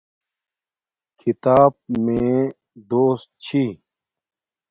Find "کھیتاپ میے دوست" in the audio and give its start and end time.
1.19-3.29